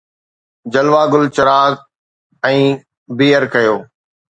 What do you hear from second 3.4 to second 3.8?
ڪيو